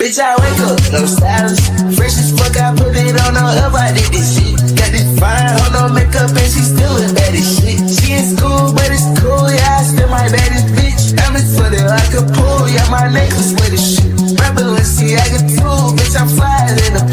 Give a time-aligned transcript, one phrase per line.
[0.00, 1.68] Bitch, I wake up, no stylist.
[1.96, 4.56] Fresh as fuck, I put it on her up, I did this shit.
[4.72, 7.84] Got this fine, hold no makeup, and she still a bad as shit.
[7.84, 11.12] She in school, but it's cool, yeah, I still my baddest bitch.
[11.20, 14.40] I'm as footed like a pool, yeah, my necklace with the shit.
[14.40, 16.32] Rapper, let's see, I get two, bitch, I'm
[16.80, 17.09] than a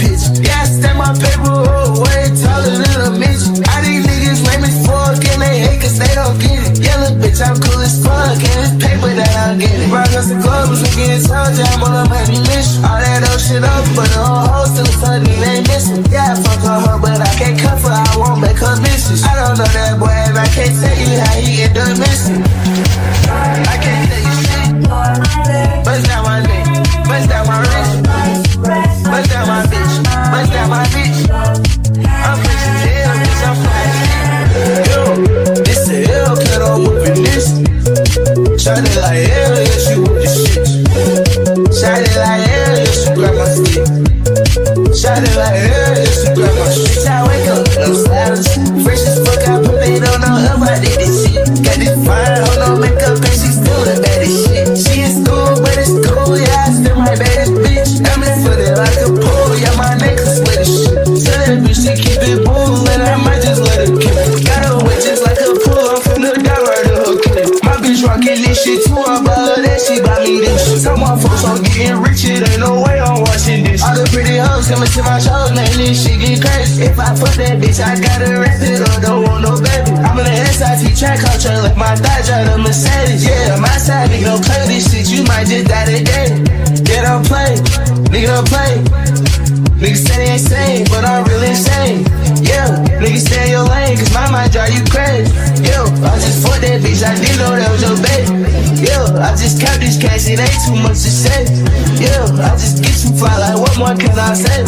[15.87, 19.23] Yeah, I fuck her, but I can't cut for I won't make her bitches.
[19.23, 20.75] I don't know that boy, and I can't
[45.37, 47.05] like hell, she grab my shit.
[47.05, 48.49] I wake up, no silence.
[48.81, 51.45] Fresh as fuck, I put it on her I did this shit.
[51.61, 54.67] Got this fine, hold no makeup, and she still the baddest shit.
[54.73, 57.91] She in school, but it's cool, yeah, I my baddest bitch.
[58.01, 60.97] I'm in footed like a pool, yeah, my necklace with the shit.
[61.05, 64.41] Tell that bitch to keep it bull, and I might just let her kill it.
[64.41, 67.17] Got her wet just like a pool, I'm finna die right to.
[67.61, 70.89] My bitch rockin' this shit too, I'm her that she buy me this shit.
[70.97, 72.06] My folks on getting rich,
[74.67, 76.83] coming to my shows, this shit get crazy.
[76.83, 79.95] If I fuck that bitch, I gotta rest it or don't want no baby.
[80.03, 83.23] I'm in the SIT track culture, like my thigh drive a Mercedes.
[83.23, 86.43] Yeah, my side, nigga, don't play this shit, you might just die today.
[86.83, 87.55] Yeah, don't play,
[88.11, 88.73] nigga, don't play.
[89.79, 92.03] Niggas say they ain't sane, but I'm really insane.
[92.43, 92.67] Yeah,
[92.99, 95.31] niggas stay in your lane, cause my mind drive you crazy.
[95.63, 98.26] Yo, I just fucked that bitch, I didn't know that was your baby.
[99.17, 101.49] I just kept this cash, it ain't too much to say.
[101.97, 104.61] Yeah, I just get you fly, like what more can I say?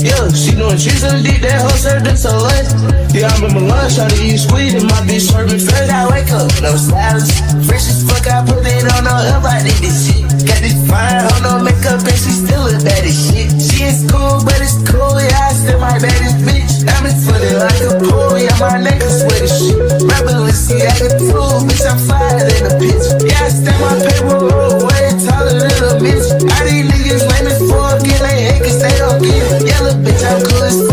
[0.00, 2.64] Yeah, she doing on the dick, that hoe served so late.
[3.12, 5.92] Yeah, I'm in my to eat sweet, and my bitch serving fresh.
[5.92, 7.28] I wake up, no silence.
[7.68, 10.24] Fresh as fuck, I put it on her up, I this shit.
[10.48, 13.52] Got this fine, hold no makeup, and she still a bad as shit.
[13.60, 16.88] She in cool, but it's cool, yeah, I still my baddest bitch.
[16.88, 19.76] I'm in footed like a pool, yeah, my necklace with the shit.
[20.08, 21.36] Rapper, let's see, I get two,
[21.68, 22.20] bitch, I'm fly
[30.42, 30.89] Close.